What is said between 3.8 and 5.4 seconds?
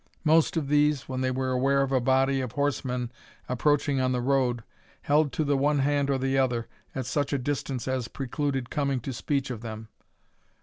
on the road, held